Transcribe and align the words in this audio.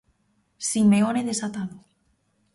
Simeone 0.69 1.21
desatado. 1.29 1.75